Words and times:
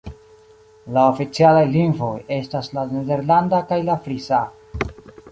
La 0.97 1.01
oficialaj 1.09 1.65
lingvoj 1.73 2.09
estas 2.37 2.69
la 2.77 2.85
nederlanda 2.93 3.59
kaj 3.73 3.79
la 3.91 3.99
frisa. 4.07 4.41